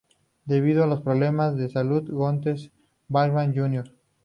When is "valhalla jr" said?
3.07-3.87